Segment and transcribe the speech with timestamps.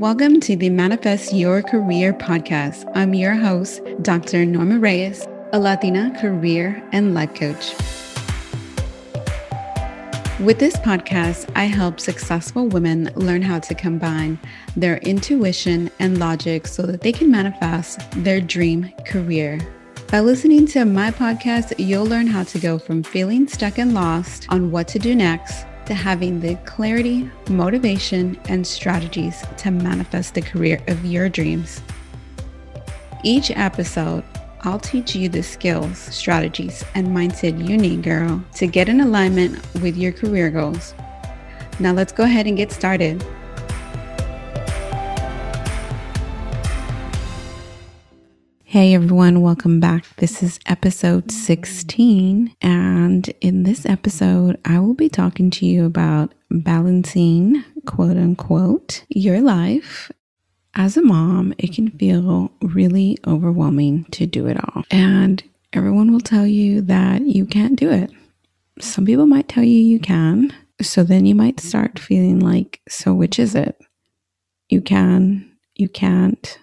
[0.00, 2.90] Welcome to the Manifest Your Career podcast.
[2.94, 4.46] I'm your host, Dr.
[4.46, 7.74] Norma Reyes, a Latina career and life coach.
[10.40, 14.38] With this podcast, I help successful women learn how to combine
[14.74, 19.60] their intuition and logic so that they can manifest their dream career.
[20.10, 24.46] By listening to my podcast, you'll learn how to go from feeling stuck and lost
[24.48, 30.40] on what to do next to having the clarity, motivation, and strategies to manifest the
[30.40, 31.82] career of your dreams.
[33.24, 34.22] Each episode,
[34.60, 39.58] I'll teach you the skills, strategies, and mindset you need, girl, to get in alignment
[39.82, 40.94] with your career goals.
[41.80, 43.26] Now, let's go ahead and get started.
[48.70, 50.06] Hey everyone, welcome back.
[50.18, 52.54] This is episode 16.
[52.62, 59.40] And in this episode, I will be talking to you about balancing, quote unquote, your
[59.40, 60.12] life.
[60.76, 64.84] As a mom, it can feel really overwhelming to do it all.
[64.88, 68.12] And everyone will tell you that you can't do it.
[68.78, 70.54] Some people might tell you you can.
[70.80, 73.80] So then you might start feeling like, so which is it?
[74.68, 76.56] You can, you can't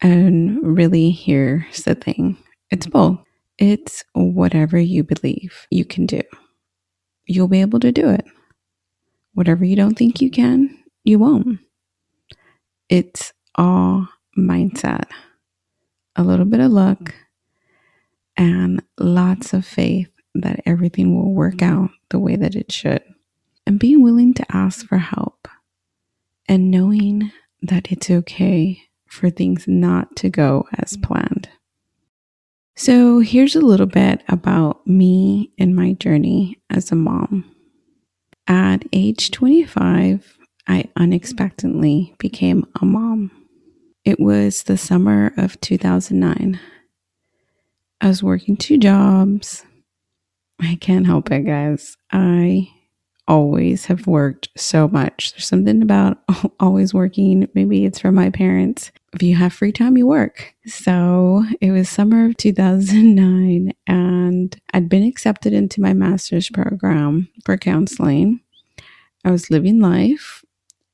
[0.00, 2.36] and really, here's the thing
[2.70, 3.18] it's both.
[3.58, 6.20] It's whatever you believe you can do.
[7.26, 8.26] You'll be able to do it.
[9.34, 11.60] Whatever you don't think you can, you won't.
[12.88, 15.06] It's all mindset,
[16.16, 17.14] a little bit of luck,
[18.36, 23.02] and lots of faith that everything will work out the way that it should.
[23.66, 25.48] And being willing to ask for help
[26.46, 27.30] and knowing
[27.62, 28.82] that it's okay
[29.14, 31.02] for things not to go as mm-hmm.
[31.02, 31.48] planned.
[32.76, 37.50] So, here's a little bit about me and my journey as a mom.
[38.48, 43.30] At age 25, I unexpectedly became a mom.
[44.04, 46.58] It was the summer of 2009.
[48.00, 49.64] I was working two jobs.
[50.60, 51.96] I can't help it, guys.
[52.12, 52.70] I
[53.26, 55.32] always have worked so much.
[55.32, 56.18] There's something about
[56.60, 57.48] always working.
[57.54, 58.92] Maybe it's from my parents.
[59.14, 60.54] If you have free time, you work.
[60.66, 67.56] So it was summer of 2009, and I'd been accepted into my master's program for
[67.56, 68.40] counseling.
[69.24, 70.44] I was living life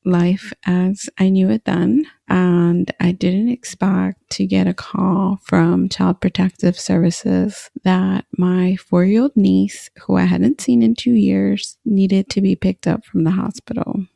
[0.05, 2.07] life as I knew it then.
[2.29, 9.05] And I didn't expect to get a call from Child Protective Services that my four
[9.05, 13.05] year old niece, who I hadn't seen in two years, needed to be picked up
[13.05, 14.07] from the hospital.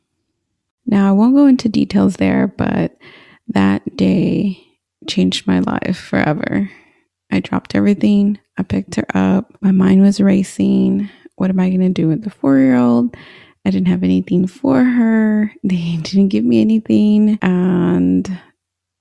[0.85, 2.95] Now, I won't go into details there, but
[3.47, 4.63] that day
[5.07, 6.69] changed my life forever.
[7.31, 8.39] I dropped everything.
[8.57, 9.55] I picked her up.
[9.61, 11.09] My mind was racing.
[11.35, 13.15] What am I going to do with the four year old?
[13.65, 15.51] I didn't have anything for her.
[15.63, 17.39] They didn't give me anything.
[17.41, 18.39] And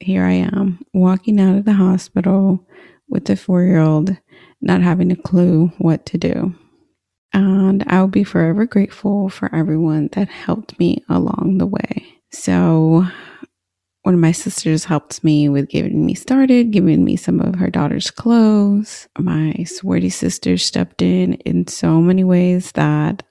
[0.00, 2.66] here I am walking out of the hospital
[3.08, 4.16] with the four year old,
[4.60, 6.54] not having a clue what to do.
[7.32, 12.06] And I'll be forever grateful for everyone that helped me along the way.
[12.32, 13.06] So,
[14.04, 17.70] one of my sisters helped me with getting me started, giving me some of her
[17.70, 19.08] daughter's clothes.
[19.18, 23.22] My swarty sister stepped in in so many ways that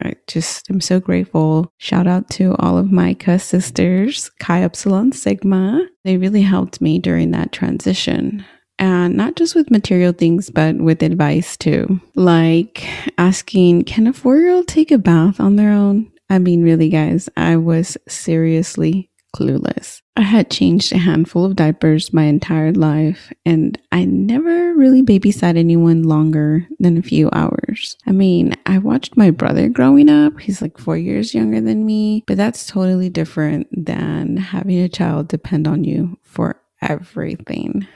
[0.00, 1.72] I just am so grateful.
[1.78, 5.88] Shout out to all of my cuss sisters, Chi Epsilon Sigma.
[6.04, 8.44] They really helped me during that transition.
[8.78, 12.00] And not just with material things, but with advice too.
[12.14, 12.88] Like
[13.18, 16.12] asking, can a four year old take a bath on their own?
[16.30, 20.02] I mean, really, guys, I was seriously clueless.
[20.16, 25.56] I had changed a handful of diapers my entire life, and I never really babysat
[25.56, 27.96] anyone longer than a few hours.
[28.06, 30.38] I mean, I watched my brother growing up.
[30.40, 35.28] He's like four years younger than me, but that's totally different than having a child
[35.28, 37.86] depend on you for everything.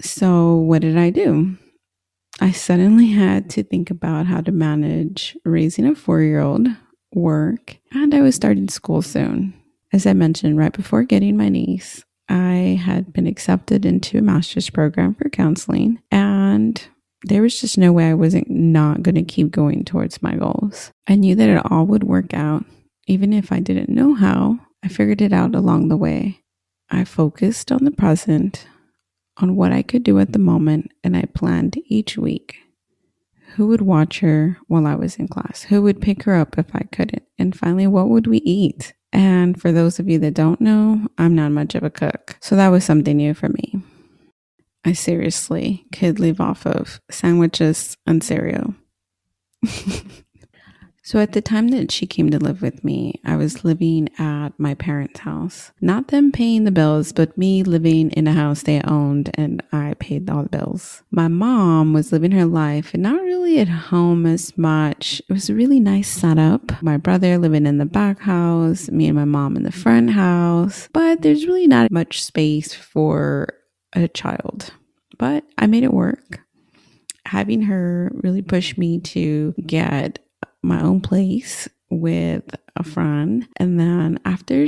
[0.00, 1.56] So, what did I do?
[2.40, 6.68] I suddenly had to think about how to manage raising a four year old,
[7.14, 9.54] work, and I was starting school soon.
[9.96, 14.68] As I mentioned right before getting my niece, I had been accepted into a master's
[14.68, 16.86] program for counseling, and
[17.22, 20.90] there was just no way I wasn't not going to keep going towards my goals.
[21.06, 22.66] I knew that it all would work out,
[23.06, 24.58] even if I didn't know how.
[24.84, 26.42] I figured it out along the way.
[26.90, 28.68] I focused on the present,
[29.38, 32.56] on what I could do at the moment, and I planned each week
[33.54, 36.66] who would watch her while I was in class, who would pick her up if
[36.74, 38.92] I couldn't, and finally, what would we eat?
[39.12, 42.36] And for those of you that don't know, I'm not much of a cook.
[42.40, 43.80] So that was something new for me.
[44.84, 48.74] I seriously could live off of sandwiches and cereal.
[51.06, 54.58] So at the time that she came to live with me, I was living at
[54.58, 55.70] my parents' house.
[55.80, 59.94] Not them paying the bills, but me living in a house they owned and I
[60.00, 61.04] paid all the bills.
[61.12, 65.22] My mom was living her life and not really at home as much.
[65.28, 66.82] It was a really nice setup.
[66.82, 70.88] My brother living in the back house, me and my mom in the front house,
[70.92, 73.54] but there's really not much space for
[73.92, 74.72] a child.
[75.18, 76.40] But I made it work
[77.26, 80.18] having her really push me to get
[80.62, 82.44] my own place with
[82.74, 83.46] a friend.
[83.56, 84.66] And then after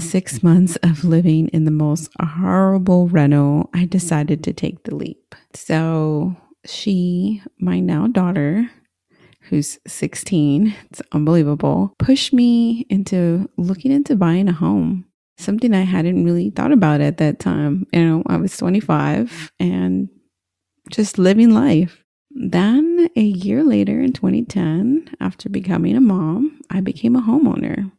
[0.00, 5.34] six months of living in the most horrible rental, I decided to take the leap.
[5.54, 8.68] So she, my now daughter,
[9.42, 15.06] who's 16, it's unbelievable, pushed me into looking into buying a home.
[15.36, 17.86] Something I hadn't really thought about at that time.
[17.92, 20.08] You know, I was 25 and
[20.90, 22.03] just living life.
[22.34, 27.92] Then, a year later in 2010, after becoming a mom, I became a homeowner.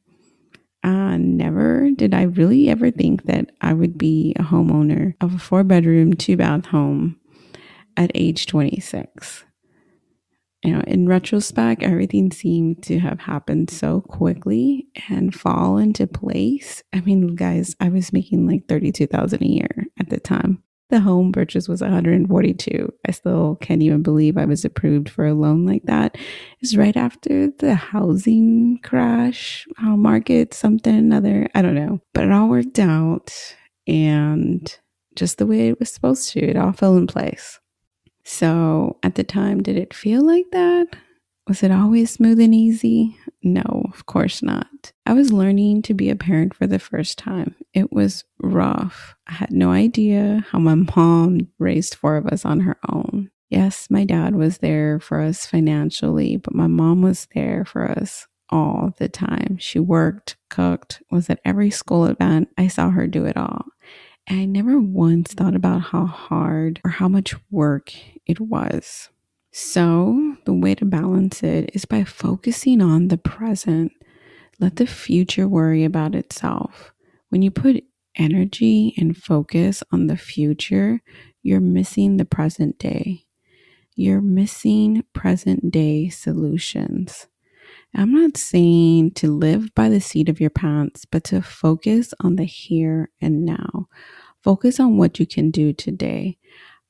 [0.84, 5.40] Uh, never did I really ever think that I would be a homeowner of a
[5.40, 7.18] four bedroom, two bath home
[7.98, 9.46] at age 26.
[10.64, 16.84] You know, in retrospect, everything seemed to have happened so quickly and fall into place.
[16.92, 20.64] I mean, guys, I was making like 32,000 a year at the time.
[20.96, 22.94] The home purchase was 142.
[23.06, 26.16] I still can't even believe I was approved for a loan like that.
[26.62, 31.50] It's right after the housing crash, how market, something, another.
[31.54, 32.00] I don't know.
[32.14, 33.34] But it all worked out
[33.86, 34.74] and
[35.18, 36.40] just the way it was supposed to.
[36.40, 37.60] It all fell in place.
[38.24, 40.96] So at the time, did it feel like that?
[41.48, 43.18] Was it always smooth and easy?
[43.44, 44.92] No, of course not.
[45.06, 47.54] I was learning to be a parent for the first time.
[47.72, 49.16] It was rough.
[49.28, 53.30] I had no idea how my mom raised four of us on her own.
[53.52, 58.26] Yes, my dad was there for us financially, but my mom was there for us
[58.50, 59.58] all the time.
[59.60, 62.50] She worked, cooked, was at every school event.
[62.58, 63.66] I saw her do it all.
[64.26, 67.94] And I never once thought about how hard or how much work
[68.26, 69.10] it was.
[69.58, 73.94] So, the way to balance it is by focusing on the present.
[74.60, 76.92] Let the future worry about itself.
[77.30, 77.86] When you put
[78.18, 81.00] energy and focus on the future,
[81.42, 83.28] you're missing the present day.
[83.96, 87.28] You're missing present day solutions.
[87.96, 92.36] I'm not saying to live by the seat of your pants, but to focus on
[92.36, 93.88] the here and now.
[94.44, 96.40] Focus on what you can do today.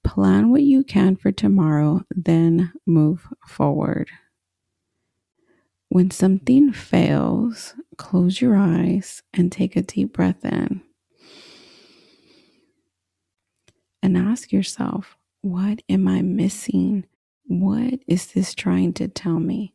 [0.05, 4.11] Plan what you can for tomorrow, then move forward.
[5.89, 10.83] When something fails, close your eyes and take a deep breath in.
[14.03, 17.05] And ask yourself, what am I missing?
[17.47, 19.73] What is this trying to tell me?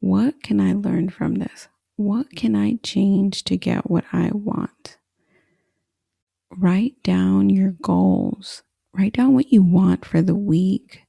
[0.00, 1.68] What can I learn from this?
[1.96, 4.98] What can I change to get what I want?
[6.50, 8.62] Write down your goals
[8.94, 11.02] Write down what you want for the week,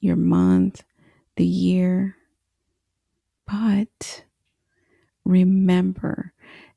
[0.00, 0.84] your month,
[1.36, 2.16] the year.
[3.46, 4.24] But
[5.24, 6.32] remember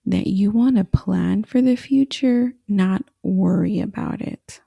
[0.06, 4.62] that you want to plan for the future, not worry about it.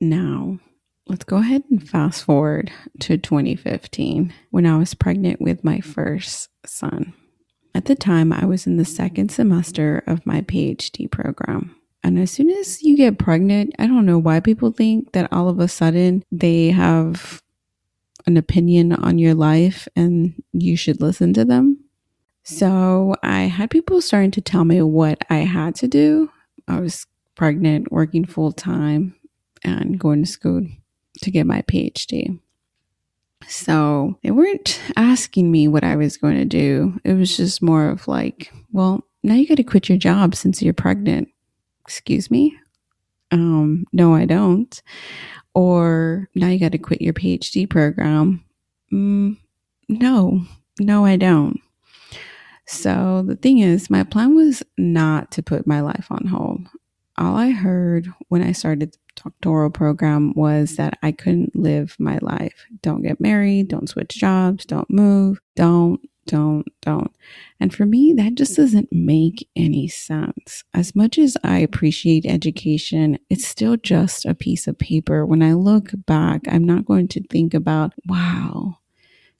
[0.00, 0.58] Now,
[1.06, 2.70] let's go ahead and fast forward
[3.00, 7.14] to 2015 when I was pregnant with my first son.
[7.74, 11.74] At the time, I was in the second semester of my PhD program.
[12.04, 15.48] And as soon as you get pregnant, I don't know why people think that all
[15.48, 17.42] of a sudden they have
[18.26, 21.82] an opinion on your life and you should listen to them.
[22.42, 26.30] So I had people starting to tell me what I had to do.
[26.68, 27.06] I was
[27.36, 29.16] pregnant, working full time,
[29.64, 30.66] and going to school
[31.22, 32.38] to get my PhD.
[33.48, 37.00] So they weren't asking me what I was going to do.
[37.02, 40.60] It was just more of like, well, now you got to quit your job since
[40.60, 41.28] you're pregnant
[41.84, 42.56] excuse me?
[43.30, 44.82] Um, no, I don't.
[45.54, 48.44] Or now you got to quit your PhD program.
[48.92, 49.36] Mm,
[49.88, 50.44] no,
[50.80, 51.60] no, I don't.
[52.66, 56.66] So the thing is, my plan was not to put my life on hold.
[57.16, 62.18] All I heard when I started the doctoral program was that I couldn't live my
[62.22, 62.66] life.
[62.82, 67.14] Don't get married, don't switch jobs, don't move, don't don't, don't.
[67.60, 68.62] And for me, that just hmm.
[68.62, 70.64] doesn't make any sense.
[70.72, 75.24] As much as I appreciate education, it's still just a piece of paper.
[75.26, 78.78] When I look back, I'm not going to think about, wow,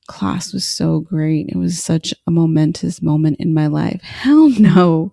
[0.07, 1.49] class was so great.
[1.49, 4.01] It was such a momentous moment in my life.
[4.03, 5.13] Hell no.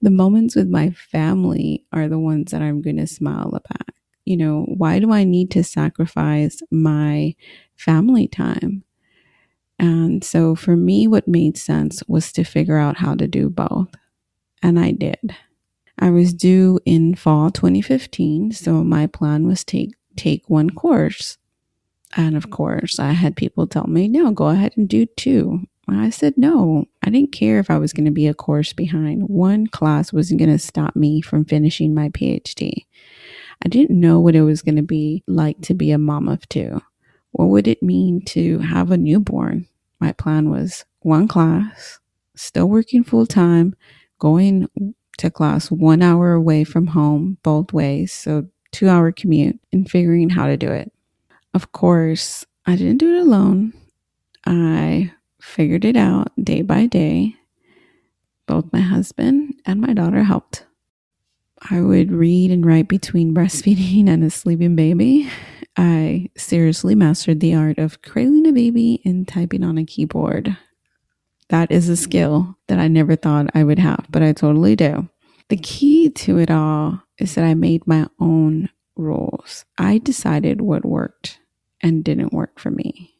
[0.00, 3.88] The moments with my family are the ones that I'm going to smile about.
[4.24, 7.34] You know, why do I need to sacrifice my
[7.76, 8.84] family time?
[9.82, 13.88] And so for me, what made sense was to figure out how to do both.
[14.62, 15.34] And I did.
[15.98, 21.36] I was due in fall 2015, so my plan was take take one course.
[22.16, 25.66] And of course, I had people tell me, "No, go ahead and do two.
[25.88, 26.84] I said no.
[27.02, 29.28] I didn't care if I was going to be a course behind.
[29.28, 32.86] One class wasn't going to stop me from finishing my PhD.
[33.64, 36.48] I didn't know what it was going to be like to be a mom of
[36.48, 36.80] two.
[37.32, 39.66] What would it mean to have a newborn?
[40.02, 42.00] My plan was one class,
[42.34, 43.76] still working full time,
[44.18, 44.66] going
[45.18, 50.28] to class one hour away from home both ways, so two hour commute, and figuring
[50.28, 50.92] how to do it.
[51.54, 53.74] Of course, I didn't do it alone.
[54.44, 57.36] I figured it out day by day.
[58.46, 60.66] Both my husband and my daughter helped.
[61.70, 65.30] I would read and write between breastfeeding and a sleeping baby.
[65.76, 70.56] I seriously mastered the art of cradling a baby and typing on a keyboard.
[71.48, 75.08] That is a skill that I never thought I would have, but I totally do.
[75.48, 79.64] The key to it all is that I made my own rules.
[79.78, 81.40] I decided what worked
[81.82, 83.14] and didn't work for me.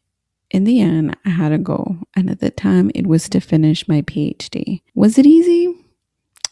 [0.51, 3.89] In the end, I had a goal, and at the time, it was to finish
[3.89, 4.83] my PhD.
[4.95, 5.75] Was it easy?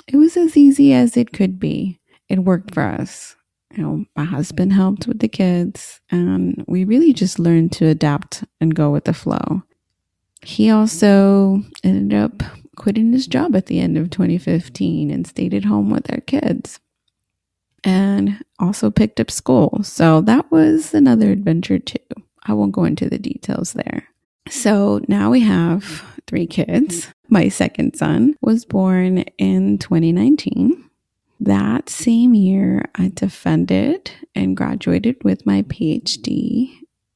[0.09, 2.00] It was as easy as it could be.
[2.28, 3.37] It worked for us.
[3.75, 8.45] You know, my husband helped with the kids, and we really just learned to adapt
[8.61, 9.62] and go with the flow.
[10.43, 12.43] He also ended up
[12.77, 16.81] quitting his job at the end of 2015 and stayed at home with our kids
[17.85, 19.81] and also picked up school.
[19.83, 21.99] So that was another adventure too.
[22.45, 24.09] I won't go into the details there.
[24.49, 27.09] So now we have three kids.
[27.29, 30.90] My second son was born in 2019.
[31.41, 36.71] That same year, I defended and graduated with my PhD.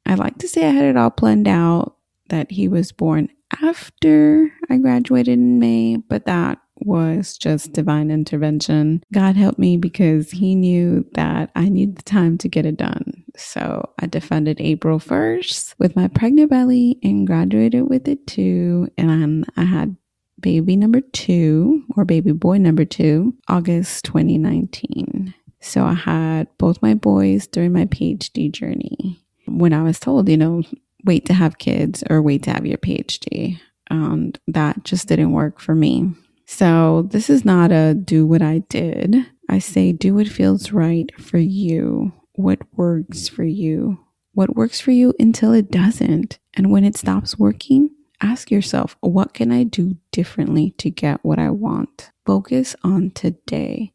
[0.07, 1.97] I like to say I had it all planned out
[2.31, 3.29] that he was born
[3.63, 9.03] after I graduated in May, but that was just divine intervention.
[9.13, 13.25] God helped me because He knew that I needed the time to get it done.
[13.37, 18.89] So I defended April 1st with my pregnant belly and graduated with it too.
[18.99, 19.97] And I had
[20.45, 25.33] baby number two or baby boy number two, August 2019.
[25.61, 29.25] So I had both my boys during my PhD journey.
[29.47, 30.63] When I was told, you know,
[31.03, 33.59] wait to have kids or wait to have your PhD.
[33.89, 36.13] And um, that just didn't work for me.
[36.45, 39.17] So this is not a do what I did.
[39.49, 43.99] I say do what feels right for you, what works for you,
[44.35, 46.39] what works for you until it doesn't.
[46.53, 47.89] And when it stops working,
[48.25, 52.13] ask yourself, what can I do differently to get what I want?
[52.27, 53.93] Focus on today.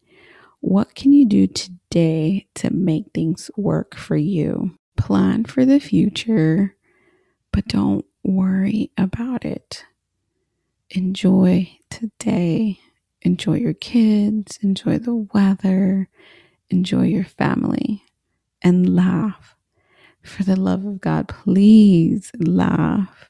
[0.62, 4.78] What can you do today to make things work for you?
[4.98, 6.74] Plan for the future
[7.54, 9.86] but don't worry about it.
[10.92, 12.80] Enjoy today.
[13.24, 16.10] Enjoy your kids, enjoy the weather,
[16.70, 18.04] enjoy your family,
[18.62, 19.58] and laugh.
[20.24, 23.29] For the love of God, please laugh.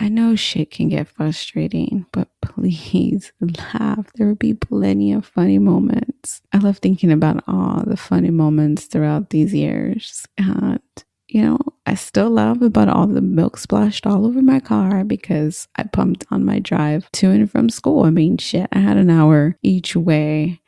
[0.00, 4.10] I know shit can get frustrating, but please laugh.
[4.14, 6.40] There will be plenty of funny moments.
[6.54, 10.26] I love thinking about all the funny moments throughout these years.
[10.38, 10.80] And
[11.28, 15.68] you know, I still laugh about all the milk splashed all over my car because
[15.76, 18.04] I pumped on my drive to and from school.
[18.04, 20.60] I mean, shit, I had an hour each way.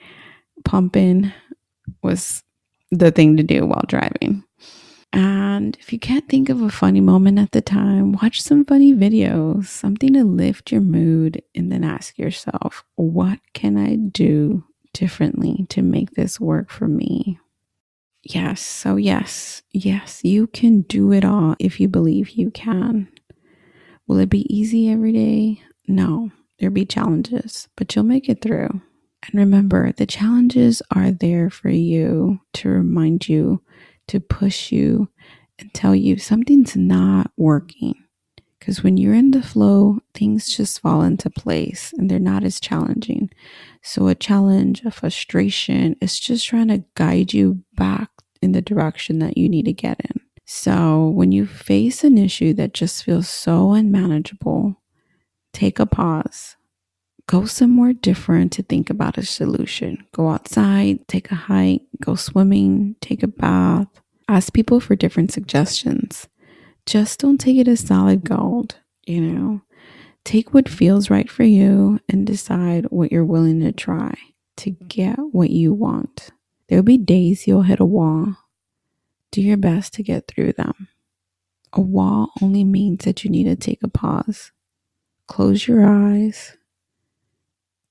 [0.64, 1.32] Pumping
[2.02, 2.44] was
[2.92, 4.44] the thing to do while driving.
[5.12, 8.94] And if you can't think of a funny moment at the time, watch some funny
[8.94, 14.64] videos, something to lift your mood, and then ask yourself, what can I do
[14.94, 17.38] differently to make this work for me?
[18.22, 18.62] Yes.
[18.62, 23.08] So, yes, yes, you can do it all if you believe you can.
[24.06, 25.62] Will it be easy every day?
[25.88, 28.68] No, there'll be challenges, but you'll make it through.
[29.24, 33.62] And remember, the challenges are there for you to remind you,
[34.08, 35.08] to push you,
[35.58, 37.94] and tell you something's not working.
[38.58, 42.60] Because when you're in the flow, things just fall into place and they're not as
[42.60, 43.28] challenging.
[43.82, 49.18] So, a challenge, a frustration, is just trying to guide you back in the direction
[49.18, 50.20] that you need to get in.
[50.44, 54.80] So, when you face an issue that just feels so unmanageable,
[55.52, 56.56] take a pause.
[57.26, 60.04] Go somewhere different to think about a solution.
[60.12, 63.88] Go outside, take a hike, go swimming, take a bath.
[64.28, 66.28] Ask people for different suggestions
[66.86, 68.76] just don't take it as solid gold,
[69.06, 69.62] you know.
[70.24, 74.14] Take what feels right for you and decide what you're willing to try
[74.56, 76.30] to get what you want.
[76.68, 78.36] There'll be days you'll hit a wall.
[79.30, 80.88] Do your best to get through them.
[81.72, 84.52] A wall only means that you need to take a pause.
[85.26, 86.56] Close your eyes,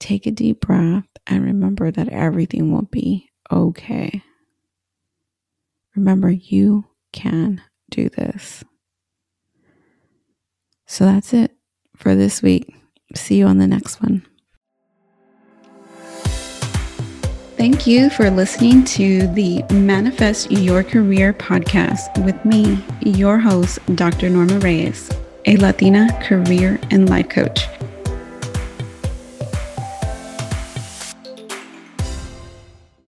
[0.01, 4.21] take a deep breath, and remember that everything will be okay.
[5.95, 8.63] Remember, you can do this.
[10.85, 11.55] So that's it
[11.95, 12.75] for this week.
[13.15, 14.25] See you on the next one.
[17.57, 24.29] Thank you for listening to the Manifest Your Career podcast with me, your host, Dr.
[24.29, 25.11] Norma Reyes,
[25.45, 27.67] a Latina career and life coach.